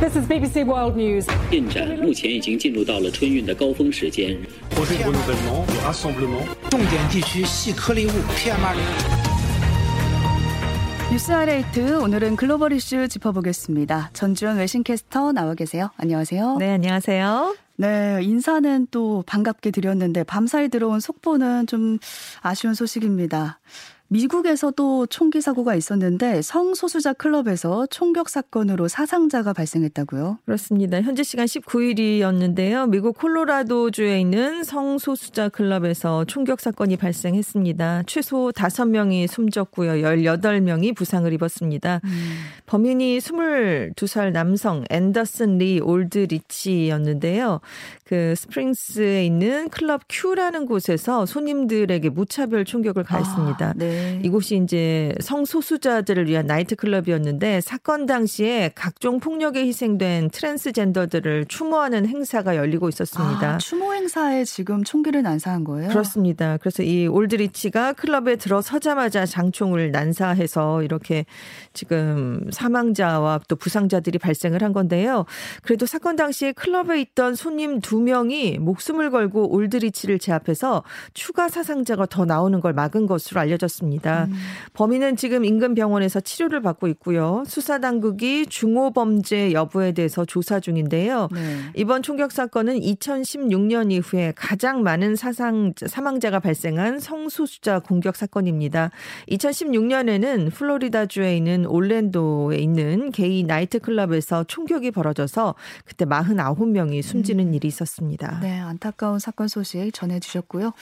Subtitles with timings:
[0.00, 1.26] This is BBC World News.
[1.50, 4.36] 进展目前已经进入到了春运的高峰时间。
[4.70, 6.46] projet de renouvellement, de rassemblement.
[6.70, 9.30] 重点地区细颗粒物 PM2.5。
[11.12, 14.10] 뉴스 하이라이트 오늘은 글로벌 이슈 짚어보겠습니다.
[14.12, 15.90] 전주현 외신캐스터 나와 계세요.
[15.96, 16.56] 안녕하세요.
[16.58, 17.56] 네, 안녕하세요.
[17.76, 21.98] 네, 인사는 또 반갑게 드렸는데 밤사이 들어온 속보는 좀
[22.42, 23.58] 아쉬운 소식입니다.
[24.07, 30.39] 미국에서도 총기 사고가 있었는데 성소수자 클럽에서 총격 사건으로 사상자가 발생했다고요?
[30.45, 31.01] 그렇습니다.
[31.01, 32.87] 현재 시간 19일이었는데요.
[32.89, 38.03] 미국 콜로라도주에 있는 성소수자 클럽에서 총격 사건이 발생했습니다.
[38.05, 39.93] 최소 5명이 숨졌고요.
[39.93, 42.01] 18명이 부상을 입었습니다.
[42.03, 42.35] 음.
[42.67, 47.59] 범인이 22살 남성 앤더슨 리 올드리치였는데요.
[48.05, 53.65] 그 스프링스에 있는 클럽 Q라는 곳에서 손님들에게 무차별 총격을 가했습니다.
[53.65, 53.94] 아, 네.
[54.23, 63.55] 이곳이 이제 성소수자들을 위한 나이트클럽이었는데 사건 당시에 각종 폭력에 희생된 트랜스젠더들을 추모하는 행사가 열리고 있었습니다.
[63.55, 65.89] 아, 추모 행사에 지금 총기를 난사한 거예요?
[65.89, 66.57] 그렇습니다.
[66.57, 71.25] 그래서 이 올드리치가 클럽에 들어서자마자 장총을 난사해서 이렇게
[71.73, 75.25] 지금 사망자와 또 부상자들이 발생을 한 건데요.
[75.61, 82.25] 그래도 사건 당시에 클럽에 있던 손님 두 명이 목숨을 걸고 올드리치를 제압해서 추가 사상자가 더
[82.25, 83.84] 나오는 걸 막은 것으로 알려졌습니다.
[83.85, 84.25] 있습니다.
[84.25, 84.33] 음.
[84.73, 87.43] 범인은 지금 인근 병원에서 치료를 받고 있고요.
[87.47, 91.29] 수사 당국이 중호 범죄 여부에 대해서 조사 중인데요.
[91.31, 91.57] 네.
[91.75, 98.91] 이번 총격 사건은 2016년 이후에 가장 많은 사상 사망자가 발생한 성소수자 공격 사건입니다.
[99.29, 107.53] 2016년에는 플로리다주에 있는 올랜도에 있는 게이 나이트 클럽에서 총격이 벌어져서 그때 49명이 숨지는 음.
[107.53, 108.39] 일이 있었습니다.
[108.41, 110.73] 네, 안타까운 사건 소식 전해 주셨고요.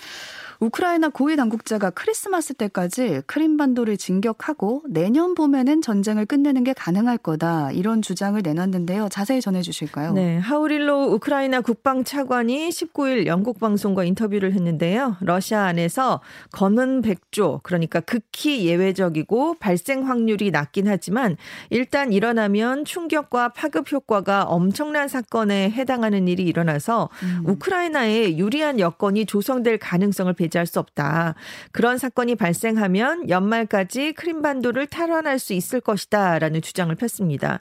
[0.63, 8.01] 우크라이나 고위 당국자가 크리스마스 때까지 크림반도를 진격하고 내년 봄에는 전쟁을 끝내는 게 가능할 거다 이런
[8.01, 9.09] 주장을 내놨는데요.
[9.09, 10.13] 자세히 전해 주실까요?
[10.13, 15.17] 네, 하우릴로 우크라이나 국방 차관이 19일 영국 방송과 인터뷰를 했는데요.
[15.19, 16.21] 러시아 안에서
[16.53, 21.35] 검은 백조 그러니까 극히 예외적이고 발생 확률이 낮긴 하지만
[21.71, 27.43] 일단 일어나면 충격과 파급 효과가 엄청난 사건에 해당하는 일이 일어나서 음.
[27.47, 31.35] 우크라이나에 유리한 여건이 조성될 가능성을 배제 배제할 수 없다.
[31.71, 37.59] 그런 사건이 발생하면 연말까지 크림반도를 탈환할 수 있을 것이다라는 주장을 폈습니다.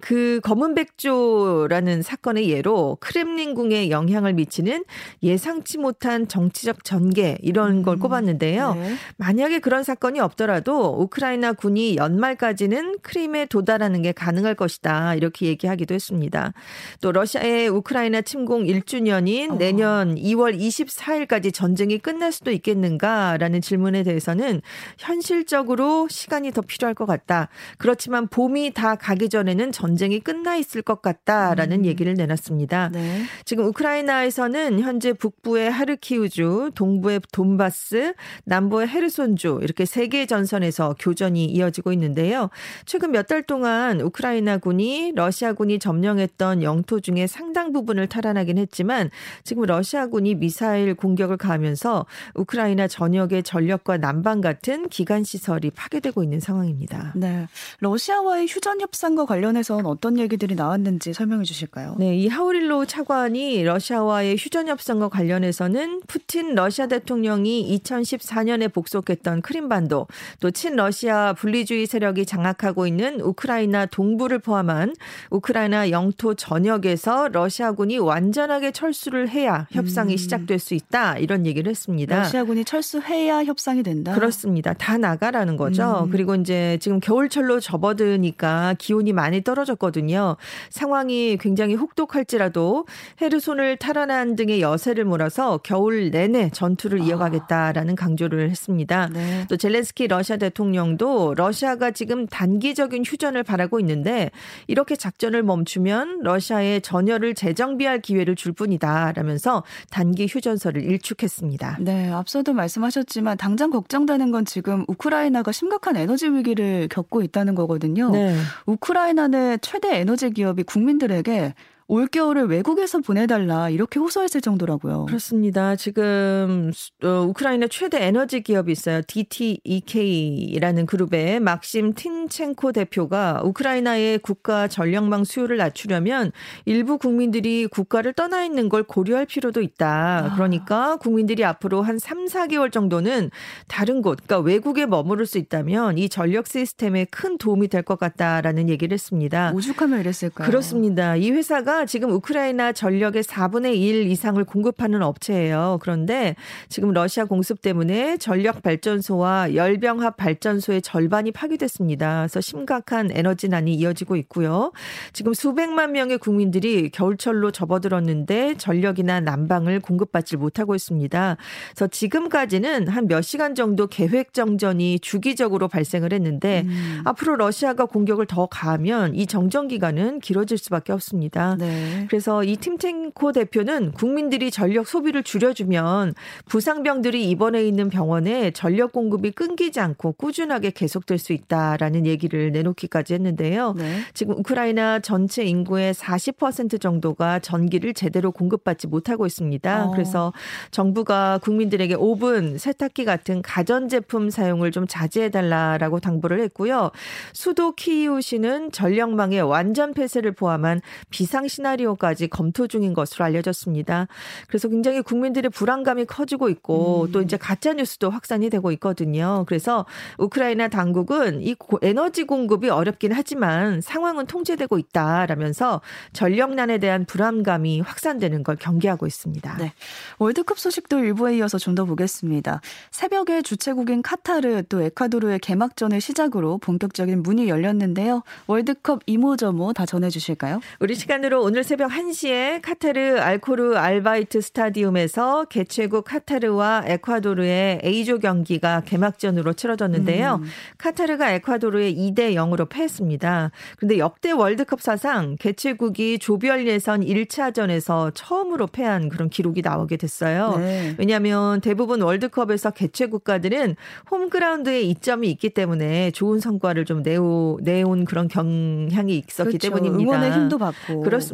[0.00, 4.84] 그 검은 백조라는 사건의 예로 크렘린궁에 영향을 미치는
[5.22, 8.74] 예상치 못한 정치적 전개 이런 걸 음, 꼽았는데요.
[8.74, 8.94] 네.
[9.16, 15.14] 만약에 그런 사건이 없더라도 우크라이나 군이 연말까지는 크림에 도달하는 게 가능할 것이다.
[15.14, 16.52] 이렇게 얘기하기도 했습니다.
[17.00, 19.54] 또 러시아의 우크라이나 침공 1주년인 어.
[19.56, 24.60] 내년 2월 24일까지 전쟁이 끝날 수도 있겠는가라는 질문에 대해서는
[24.98, 27.48] 현실적으로 시간이 더 필요할 것 같다.
[27.78, 31.84] 그렇지만 봄이 다 가기 전에는 전쟁이 끝나 있을 것 같다라는 음.
[31.84, 32.90] 얘기를 내놨습니다.
[32.92, 33.22] 네.
[33.44, 42.50] 지금 우크라이나에서는 현재 북부의 하르키우주, 동부의 돈바스, 남부의 헤르손주 이렇게 세개 전선에서 교전이 이어지고 있는데요.
[42.86, 49.10] 최근 몇 달 동안 우크라이나군이 러시아군이 점령했던 영토 중에 상당 부분을 탈환하긴 했지만
[49.44, 52.04] 지금 러시아군이 미사일 공격을 가하면서
[52.34, 57.12] 우크라이나 전역의 전력과 난방 같은 기간 시설이 파괴되고 있는 상황입니다.
[57.16, 57.46] 네.
[57.80, 61.96] 러시아와의 휴전 협상과 관련해서는 어떤 얘기들이 나왔는지 설명해 주실까요?
[61.98, 70.06] 네, 이 하우릴로 차관이 러시아와의 휴전 협상과 관련해서는 푸틴 러시아 대통령이 2014년에 복속했던 크림반도
[70.40, 74.94] 또 친러시아 분리주의 세력이 장악하고 있는 우크라이나 동부를 포함한
[75.30, 80.16] 우크라이나 영토 전역에서 러시아군이 완전하게 철수를 해야 협상이 음.
[80.16, 82.01] 시작될 수 있다 이런 얘기를 했습니다.
[82.02, 82.22] 있습니다.
[82.22, 84.14] 러시아군이 철수해야 협상이 된다.
[84.14, 84.72] 그렇습니다.
[84.74, 86.04] 다 나가라는 거죠.
[86.06, 86.10] 음.
[86.10, 90.36] 그리고 이제 지금 겨울철로 접어드니까 기온이 많이 떨어졌거든요.
[90.70, 92.86] 상황이 굉장히 혹독할지라도
[93.20, 97.04] 헤르손을 탈환한 등의 여세를 몰아서 겨울 내내 전투를 아.
[97.04, 99.08] 이어가겠다라는 강조를 했습니다.
[99.12, 99.46] 네.
[99.48, 104.30] 또 젤렌스키 러시아 대통령도 러시아가 지금 단기적인 휴전을 바라고 있는데
[104.66, 111.78] 이렇게 작전을 멈추면 러시아에 전열을 재정비할 기회를 줄 뿐이다라면서 단기 휴전설을 일축했습니다.
[111.80, 118.10] 네, 앞서도 말씀하셨지만 당장 걱정되는 건 지금 우크라이나가 심각한 에너지 위기를 겪고 있다는 거거든요.
[118.10, 118.36] 네.
[118.66, 121.54] 우크라이나 내 최대 에너지 기업이 국민들에게
[121.92, 125.04] 올겨울을 외국에서 보내달라 이렇게 호소했을 정도라고요.
[125.04, 125.76] 그렇습니다.
[125.76, 126.72] 지금
[127.04, 129.02] 어, 우크라이나 최대 에너지 기업이 있어요.
[129.06, 136.32] DTEK라는 그룹의 막심 틴첸코 대표가 우크라이나의 국가 전력망 수요를 낮추려면
[136.64, 140.30] 일부 국민들이 국가를 떠나 있는 걸 고려할 필요도 있다.
[140.30, 140.34] 아.
[140.34, 143.30] 그러니까 국민들이 앞으로 한 3, 4개월 정도는
[143.68, 148.68] 다른 곳, 그러니까 외국에 머무를 수 있다면 이 전력 시스템에 큰 도움이 될 것 같다라는
[148.68, 149.52] 얘기를 했습니다.
[149.56, 150.46] 오죽하면 이랬을까요?
[150.46, 151.16] 그렇습니다.
[151.16, 155.78] 이 회사가 지금 우크라이나 전력의 4분의 1 이상을 공급하는 업체예요.
[155.82, 156.34] 그런데
[156.68, 162.22] 지금 러시아 공습 때문에 전력 발전소와 열병합 발전소의 절반이 파괴됐습니다.
[162.22, 164.72] 그래서 심각한 에너지난이 이어지고 있고요.
[165.12, 171.36] 지금 수백만 명의 국민들이 겨울철로 접어들었는데 전력이나 난방을 공급받지 못하고 있습니다.
[171.70, 177.02] 그래서 지금까지는 한 몇 시간 정도 계획 정전이 주기적으로 발생을 했는데 음.
[177.04, 181.56] 앞으로 러시아가 공격을 더 가하면 이 정전 기간은 길어질 수밖에 없습니다.
[181.62, 182.06] 네.
[182.08, 186.14] 그래서 이 팀탱코 대표는 국민들이 전력 소비를 줄여주면
[186.46, 193.74] 부상병들이 입원해 있는 병원에 전력 공급이 끊기지 않고 꾸준하게 계속될 수 있다라는 얘기를 내놓기까지 했는데요.
[193.76, 194.00] 네.
[194.12, 199.86] 지금 우크라이나 전체 인구의 40% 정도가 전기를 제대로 공급받지 못하고 있습니다.
[199.86, 199.90] 어.
[199.92, 200.32] 그래서
[200.72, 206.90] 정부가 국민들에게 오븐, 세탁기 같은 가전제품 사용을 좀 자제해달라라고 당부를 했고요.
[207.32, 210.80] 수도 키이우시는 전력망의 완전 폐쇄를 포함한
[211.10, 214.06] 비상 시 나리오까지 검토 중인 것으로 알려졌습니다.
[214.48, 217.12] 그래서 굉장히 국민들의 불안감이 커지고 있고 음.
[217.12, 219.44] 또 이제 가짜 뉴스도 확산이 되고 있거든요.
[219.46, 219.84] 그래서
[220.18, 225.80] 우크라이나 당국은 이 고- 에너지 공급이 어렵긴 하지만 상황은 통제되고 있다라면서
[226.12, 229.56] 전력난에 대한 불안감이 확산되는 걸 경계하고 있습니다.
[229.58, 229.72] 네.
[230.18, 232.60] 월드컵 소식도 일부에 이어서 좀 더 보겠습니다.
[232.90, 238.22] 새벽에 주최국인 카타르 또 에콰도르의 개막전을 시작으로 본격적인 문이 열렸는데요.
[238.46, 240.60] 월드컵 이모저모 다 전해 주실까요?
[240.80, 249.52] 우리 시간으로 오늘 새벽 1시에 카타르 알코르 알바이트 스타디움에서 개최국 카타르와 에콰도르의 A조 경기가 개막전으로
[249.54, 250.38] 치러졌는데요.
[250.40, 250.44] 음.
[250.78, 253.50] 카타르가 에콰도르에 2대 0으로 패했습니다.
[253.76, 260.58] 그런데 역대 월드컵 사상 개최국이 조별 예선 1차전에서 처음으로 패한 그런 기록이 나오게 됐어요.
[260.58, 260.94] 네.
[260.96, 263.74] 왜냐하면 대부분 월드컵에서 개최 국가들은
[264.12, 269.74] 홈그라운드에 이점이 있기 때문에 좋은 성과를 좀 내오, 내온 그런 경향이 있었기 그렇죠.
[269.74, 270.08] 때문입니다.
[270.08, 271.00] 응원의 힘도 받고.
[271.00, 271.31] 그렇습니다.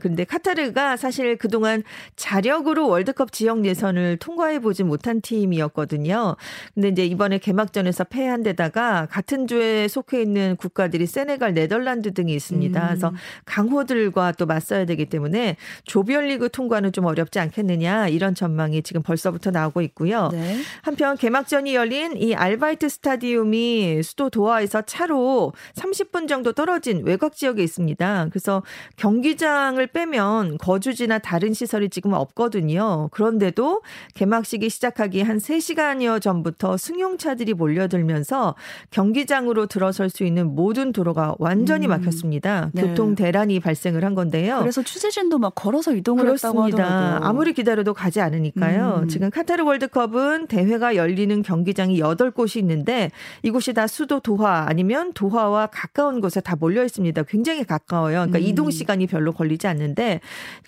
[0.00, 1.82] 그런데 카타르가 사실 그동안
[2.16, 6.36] 자력으로 월드컵 지역 예선을 통과해 보지 못한 팀이었거든요.
[6.74, 12.80] 근데 이제 이번에 개막전에서 패한 데다가 같은 조에 속해 있는 국가들이 세네갈, 네덜란드 등이 있습니다.
[12.80, 12.86] 음.
[12.86, 13.12] 그래서
[13.44, 19.82] 강호들과 또 맞서야 되기 때문에 조별리그 통과는 좀 어렵지 않겠느냐 이런 전망이 지금 벌써부터 나오고
[19.82, 20.28] 있고요.
[20.32, 20.58] 네.
[20.82, 28.28] 한편 개막전이 열린 이 알바이트 스타디움이 수도 도하에서 차로 30분 정도 떨어진 외곽 지역에 있습니다.
[28.30, 28.62] 그래서
[28.96, 33.08] 경기 장을 빼면 거주지나 다른 시설이 지금 없거든요.
[33.12, 33.82] 그런데도
[34.14, 38.54] 개막식이 시작하기 한 3시간여 전부터 승용차들이 몰려들면서
[38.90, 41.90] 경기장으로 들어설 수 있는 모든 도로가 완전히 음.
[41.90, 42.70] 막혔습니다.
[42.72, 42.82] 네.
[42.82, 44.58] 교통 대란이 발생을 한 건데요.
[44.60, 47.20] 그래서 취재진도 막 걸어서 이동을 그렇습니다.
[47.22, 49.00] 아무리 기다려도 가지 않으니까요.
[49.02, 49.08] 음.
[49.08, 53.10] 지금 카타르 월드컵은 대회가 열리는 경기장이 8곳이 있는데
[53.42, 57.22] 이곳이 다 수도 도하 아니면 도하와 가까운 곳에 다 몰려 있습니다.
[57.24, 58.26] 굉장히 가까워요.
[58.26, 58.44] 그러니까 음.
[58.44, 60.20] 이동 시간이 별로 걸리지 않는데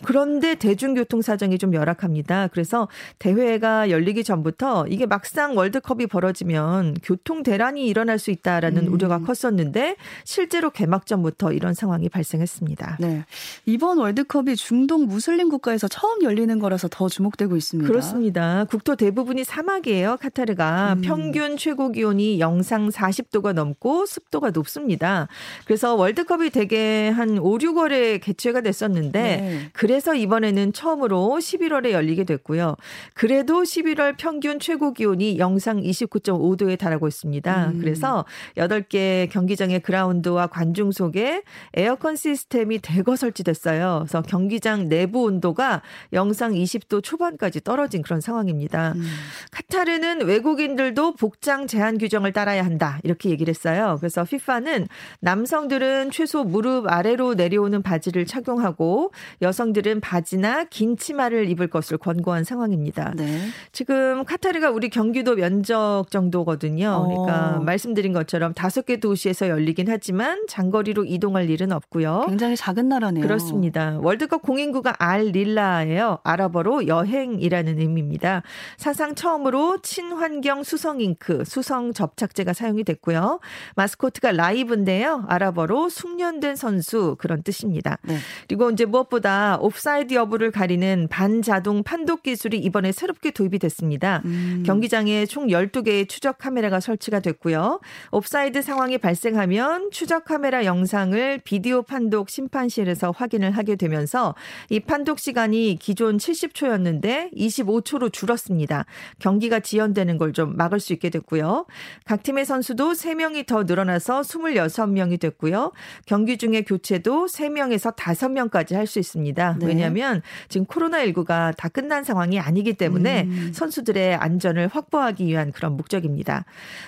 [0.04, 2.48] 그런데 대중교통 사정이 좀 열악합니다.
[2.48, 2.88] 그래서
[3.18, 8.92] 대회가 열리기 전부터 이게 막상 월드컵이 벌어지면 교통 대란이 일어날 수 있다라는 음.
[8.92, 12.98] 우려가 컸었는데 실제로 개막 전부터 이런 상황이 발생했습니다.
[13.00, 13.24] 네.
[13.64, 17.88] 이번 월드컵이 중동 무슬림 국가에서 처음 열리는 거라서 더 주목되고 있습니다.
[17.88, 18.64] 그렇습니다.
[18.64, 20.16] 국토 대부분이 사막이에요.
[20.20, 21.00] 카타르가 음.
[21.02, 25.28] 평균 최고 기온이 영상 40도가 넘고 습도가 높습니다.
[25.64, 29.68] 그래서 월드컵이 되게 한 5, 6월에 개최 가 됐었는데 네.
[29.72, 32.76] 그래서 이번에는 처음으로 11월에 열리게 됐고요.
[33.14, 37.66] 그래도 11월 평균 최고 기온이 영상 29.5도에 달하고 있습니다.
[37.68, 37.80] 음.
[37.80, 38.24] 그래서
[38.56, 41.42] 8개 경기장의 그라운드와 관중 속에
[41.74, 44.04] 에어컨 시스템이 대거 설치됐어요.
[44.06, 45.82] 그래서 경기장 내부 온도가
[46.12, 48.92] 영상 20도 초반까지 떨어진 그런 상황입니다.
[48.96, 49.04] 음.
[49.50, 52.98] 카타르는 외국인들도 복장 제한 규정을 따라야 한다.
[53.02, 53.96] 이렇게 얘기를 했어요.
[54.00, 54.88] 그래서 FIFA는
[55.20, 59.12] 남성들은 최소 무릎 아래로 내려오는 바지를 착용하고
[59.42, 63.12] 여성들은 바지나 긴 치마를 입을 것을 권고한 상황입니다.
[63.16, 63.40] 네.
[63.72, 67.06] 지금 카타르가 우리 경기도 면적 정도거든요.
[67.08, 67.60] 그러니까 어.
[67.60, 72.24] 말씀드린 것처럼 다섯 개 도시에서 열리긴 하지만 장거리로 이동할 일은 없고요.
[72.26, 73.22] 굉장히 작은 나라네요.
[73.22, 73.98] 그렇습니다.
[74.02, 76.18] 월드컵 공인구가 알 릴라예요.
[76.24, 78.42] 아랍어로 여행이라는 의미입니다.
[78.76, 83.40] 사상 처음으로 친환경 수성 잉크, 수성 접착제가 사용이 됐고요.
[83.76, 85.24] 마스코트가 라이브인데요.
[85.28, 87.98] 아랍어로 숙련된 선수 그런 뜻입니다.
[88.02, 88.15] 네.
[88.16, 88.20] 네.
[88.46, 94.22] 그리고 이제 무엇보다 옵사이드 여부를 가리는 반자동 판독 기술이 이번에 새롭게 도입이 됐습니다.
[94.24, 94.62] 음.
[94.64, 97.80] 경기장에 총 12개의 추적 카메라가 설치가 됐고요.
[98.12, 104.34] 옵사이드 상황이 발생하면 추적 카메라 영상을 비디오 판독 심판실에서 확인을 하게 되면서
[104.70, 108.86] 이 판독 시간이 기존 70초였는데 25초로 줄었습니다.
[109.18, 111.64] 경기가 지연되는 걸 좀 막을 수 있게 됐고요.
[112.04, 115.72] 각 팀의 선수도 3명이 더 늘어나서 26명이 됐고요.
[116.04, 119.56] 경기 중에 교체도 3명에서 5명까지 할 수 있습니다.
[119.58, 119.66] 네.
[119.66, 123.50] 왜냐하면 지금 코로나19가 다 끝난 상황이 아니기 때문에 음.
[123.52, 126.44] 선수들의 안전을 확보하기 위한 그런 목적입니다.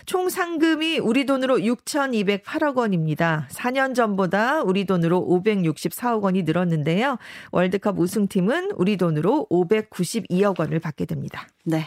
[0.07, 3.49] 총 상금이 우리 돈으로 6,208억 원입니다.
[3.51, 7.19] 4년 전보다 우리 돈으로 564억 원이 늘었는데요.
[7.53, 11.47] 월드컵 우승팀은 우리 돈으로 592억 원을 받게 됩니다.
[11.69, 11.85] 네.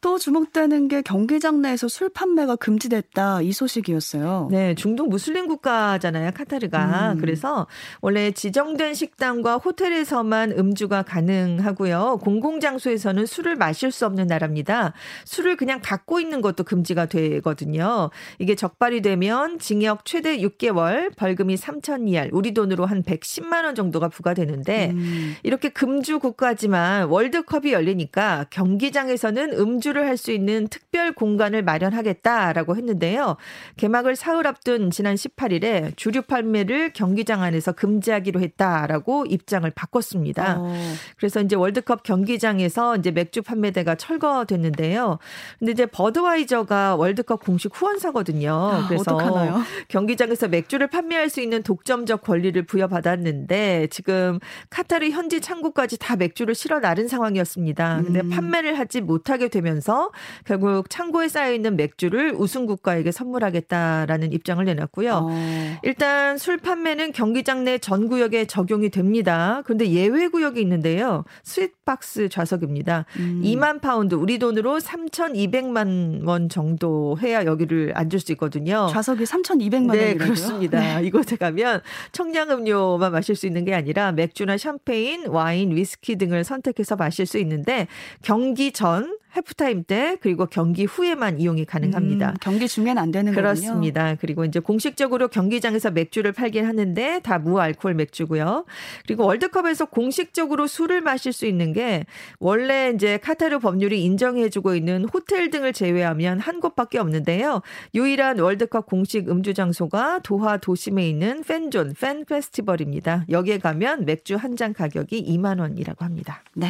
[0.00, 4.48] 또 주목되는 게 경기장 내에서 술 판매가 금지됐다 이 소식이었어요.
[4.50, 7.12] 네, 중동 무슬림 국가잖아요, 카타르가.
[7.12, 7.18] 음.
[7.20, 7.66] 그래서
[8.00, 12.18] 원래 지정된 식당과 호텔에서만 음주가 가능하고요.
[12.22, 14.94] 공공장소에서는 술을 마실 수 없는 나라입니다.
[15.26, 18.10] 술을 그냥 갖고 있는 것도 금지가 되거든요.
[18.38, 24.08] 이게 적발이 되면 징역 최대 6개월, 벌금이 3천 이알, 우리 돈으로 한 110만 원 정도가
[24.08, 25.36] 부과되는데 음.
[25.42, 33.36] 이렇게 금주 국가지만 월드컵이 열리니까 경기장에서 는 음주를 할 수 있는 특별 공간을 마련하겠다라고 했는데요.
[33.76, 40.56] 개막을 사흘 앞둔 지난 18일에 주류 판매를 경기장 안에서 금지하기로 했다라고 입장을 바꿨습니다.
[40.58, 40.74] 어.
[41.16, 45.18] 그래서 이제 월드컵 경기장에서 이제 맥주 판매대가 철거됐는데요.
[45.58, 48.52] 근데 이제 버드와이저가 월드컵 공식 후원사거든요.
[48.52, 49.62] 아, 그래서 어떡하나요?
[49.88, 56.78] 경기장에서 맥주를 판매할 수 있는 독점적 권리를 부여받았는데 지금 카타르 현지 창고까지 다 맥주를 실어
[56.78, 58.02] 나른 상황이었습니다.
[58.04, 58.30] 근데 음.
[58.30, 60.10] 판매를 하지 못하게 되면서
[60.44, 65.20] 결국 창고에 쌓여 있는 맥주를 우승 국가에게 선물하겠다라는 입장을 내놨고요.
[65.24, 65.76] 어.
[65.82, 69.62] 일단 술 판매는 경기장 내 전 구역에 적용이 됩니다.
[69.64, 71.24] 그런데 예외 구역이 있는데요.
[71.42, 73.06] suite box 좌석입니다.
[73.18, 73.40] 음.
[73.44, 78.88] 2만 파운드 우리 돈으로 3,200만 원 정도 해야 여기를 앉을 수 있거든요.
[78.92, 80.06] 좌석이 3,200만 원이라고요?
[80.08, 80.78] 네, 그렇습니다.
[81.00, 81.02] 네.
[81.06, 81.80] 이곳에 가면
[82.12, 87.38] 청량 음료만 마실 수 있는 게 아니라 맥주나 샴페인, 와인, 위스키 등을 선택해서 마실 수
[87.38, 87.86] 있는데
[88.22, 89.06] 경기 전전
[89.36, 92.30] 해프타임 때 그리고 경기 후에만 이용이 가능합니다.
[92.30, 93.42] 음, 경기 중에는 안 되는 거군요.
[93.42, 94.14] 그렇습니다.
[94.20, 98.64] 그리고 이제 공식적으로 경기장에서 맥주를 팔긴 하는데 다 무알콜 맥주고요.
[99.06, 102.06] 그리고 월드컵에서 공식적으로 술을 마실 수 있는 게
[102.38, 107.62] 원래 이제 카타르 법률이 인정해주고 있는 호텔 등을 제외하면 한 곳밖에 없는데요.
[107.94, 113.24] 유일한 월드컵 공식 음주 장소가 도하 도심에 있는 팬존 팬 페스티벌입니다.
[113.28, 116.42] 여기에 가면 맥주 한 잔 가격이 2만 원이라고 합니다.
[116.54, 116.66] 네.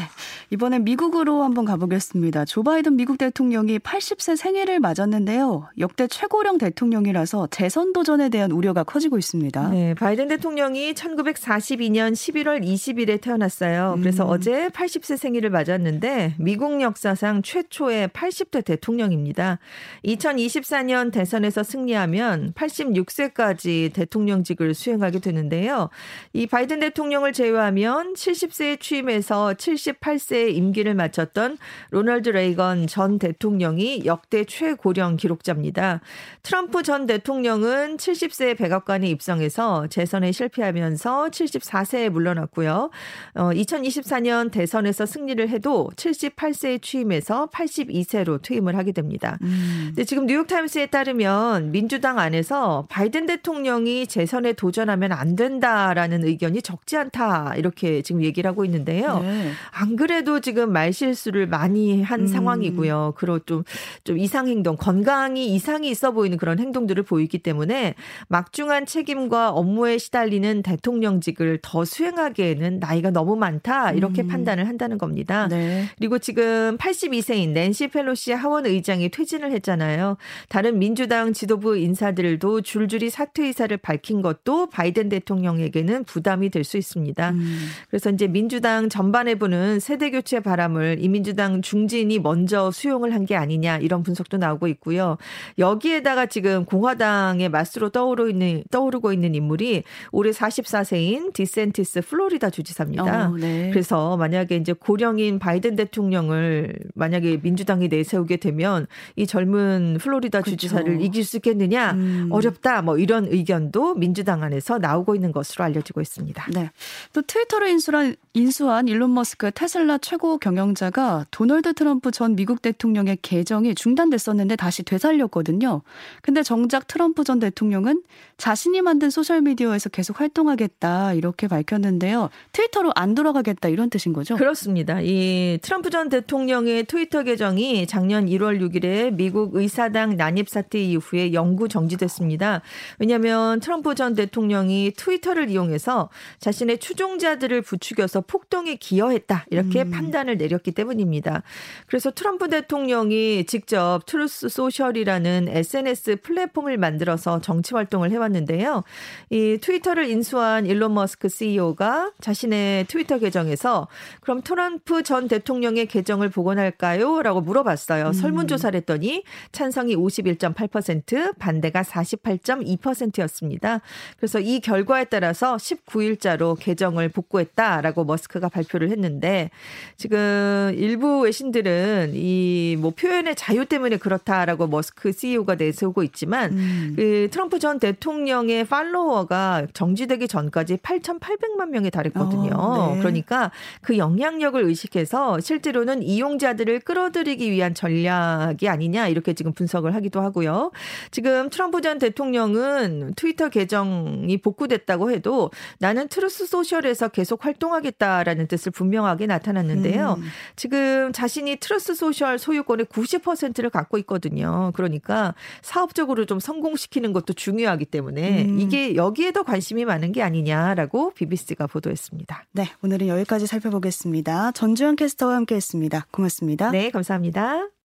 [0.50, 2.44] 이번엔 미국으로 한번 가보겠습니다.
[2.50, 5.68] 조 바이든 미국 대통령이 80세 생일을 맞았는데요.
[5.78, 9.68] 역대 최고령 대통령이라서 재선 도전에 대한 우려가 커지고 있습니다.
[9.68, 13.94] 네, 바이든 대통령이 1942년 11월 20일에 태어났어요.
[14.00, 14.30] 그래서 음.
[14.30, 19.60] 어제 80세 생일을 맞았는데 미국 역사상 최초의 80대 대통령입니다.
[20.04, 25.88] 2024년 대선에서 승리하면 86세까지 대통령직을 수행하게 되는데요.
[26.32, 31.56] 이 바이든 대통령을 제외하면 70세에 취임해서 78세의 임기를 마쳤던
[31.92, 36.00] 로널드 레 이건 전 대통령이 역대 최고령 기록자입니다.
[36.42, 42.90] 트럼프 전 대통령은 70세 백악관에 입성해서 재선에 실패하면서 74세에 물러났고요.
[43.34, 49.38] 어, 2024년 대선에서 승리를 해도 78세에 취임해서 82세로 퇴임을 하게 됩니다.
[49.42, 49.86] 음.
[49.88, 57.54] 근데 지금 뉴욕타임스에 따르면 민주당 안에서 바이든 대통령이 재선에 도전하면 안 된다라는 의견이 적지 않다
[57.56, 59.18] 이렇게 지금 얘기를 하고 있는데요.
[59.20, 59.50] 네.
[59.72, 63.14] 안 그래도 지금 말실수를 많이 한 상황이고요.
[63.16, 63.62] 그리고 좀,
[64.04, 67.94] 좀 이상 행동, 건강이 이상이 있어 보이는 그런 행동들을 보이기 때문에
[68.28, 73.92] 막중한 책임과 업무에 시달리는 대통령직을 더 수행하기에는 나이가 너무 많다.
[73.92, 74.28] 이렇게 음.
[74.28, 75.48] 판단을 한다는 겁니다.
[75.48, 75.84] 네.
[75.98, 80.16] 그리고 지금 82세인 낸시 펠로시 하원 의장이 퇴진을 했잖아요.
[80.48, 87.30] 다른 민주당 지도부 인사들도 줄줄이 사퇴 의사를 밝힌 것도 바이든 대통령에게는 부담이 될 수 있습니다.
[87.30, 87.68] 음.
[87.88, 94.02] 그래서 이제 민주당 전반해부는 세대 교체 바람을 이민주당 중진이 먼저 수용을 한 게 아니냐 이런
[94.02, 95.16] 분석도 나오고 있고요.
[95.58, 103.28] 여기에다가 지금 공화당의 맞수로 떠오르고 있는 떠오르고 있는 인물이 올해 44세인 디샌티스 플로리다 주지사입니다.
[103.28, 103.70] 어, 네.
[103.70, 108.86] 그래서 만약에 이제 고령인 바이든 대통령을 만약에 민주당이 내세우게 되면
[109.16, 110.50] 이 젊은 플로리다 그렇죠.
[110.56, 112.28] 주지사를 이길 수 있겠느냐 음.
[112.30, 116.46] 어렵다 뭐 이런 의견도 민주당 안에서 나오고 있는 것으로 알려지고 있습니다.
[116.54, 116.70] 네.
[117.12, 123.18] 또 트위터를 인수한 인수한 일론 머스크 테슬라 최고 경영자가 도널드 트럼프 트럼프 전 미국 대통령의
[123.22, 125.82] 계정이 중단됐었는데 다시 되살렸거든요.
[126.22, 128.02] 근데 정작 트럼프 전 대통령은
[128.36, 132.30] 자신이 만든 소셜미디어에서 계속 활동하겠다 이렇게 밝혔는데요.
[132.52, 134.36] 트위터로 안 돌아가겠다 이런 뜻인 거죠?
[134.36, 135.00] 그렇습니다.
[135.02, 141.68] 이 트럼프 전 대통령의 트위터 계정이 작년 1월 6일에 미국 의사당 난입 사태 이후에 영구
[141.68, 142.62] 정지됐습니다.
[142.98, 149.90] 왜냐하면 트럼프 전 대통령이 트위터를 이용해서 자신의 추종자들을 부추겨서 폭동에 기여했다 이렇게 음.
[149.90, 151.42] 판단을 내렸기 때문입니다.
[151.86, 158.84] 그래서 트럼프 대통령이 직접 트루스 소셜이라는 SNS 플랫폼을 만들어서 정치 활동을 해왔는데요.
[159.30, 163.88] 이 트위터를 인수한 일론 머스크 CEO가 자신의 트위터 계정에서
[164.20, 167.22] 그럼 트럼프 전 대통령의 계정을 복원할까요?
[167.22, 168.06] 라고 물어봤어요.
[168.06, 168.12] 음.
[168.12, 173.80] 설문조사를 했더니 찬성이 51.8%, 반대가 48.2%였습니다.
[174.16, 179.50] 그래서 이 결과에 따라서 19일자로 계정을 복구했다라고 머스크가 발표를 했는데
[179.96, 181.79] 지금 일부 외신들은
[182.14, 186.92] 이 뭐 표현의 자유 때문에 그렇다라고 머스크 CEO가 내세우고 있지만 음.
[186.96, 192.52] 그 트럼프 전 대통령의 팔로워가 정지되기 전까지 8,800만 명에 달했거든요.
[192.54, 192.98] 어, 네.
[193.00, 193.50] 그러니까
[193.82, 200.70] 그 영향력을 의식해서 실제로는 이용자들을 끌어들이기 위한 전략이 아니냐 이렇게 지금 분석을 하기도 하고요.
[201.10, 209.26] 지금 트럼프 전 대통령은 트위터 계정이 복구됐다고 해도 나는 트루스 소셜에서 계속 활동하겠다라는 뜻을 분명하게
[209.26, 210.16] 나타냈는데요.
[210.18, 210.24] 음.
[210.56, 214.72] 지금 자신이 트루스 소셜 소유권의 90%를 갖고 있거든요.
[214.74, 218.60] 그러니까 사업적으로 좀 성공시키는 것도 중요하기 때문에 음.
[218.60, 222.44] 이게 여기에 더 관심이 많은 게 아니냐라고 BBC가 보도했습니다.
[222.52, 224.52] 네, 오늘은 여기까지 살펴보겠습니다.
[224.52, 226.06] 전주현 캐스터와 함께했습니다.
[226.10, 226.70] 고맙습니다.
[226.70, 227.70] 네, 감사합니다.